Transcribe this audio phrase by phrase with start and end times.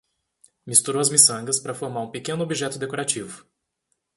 [0.65, 3.45] Misturou as miçangas para formar um pequeno objeto decorativo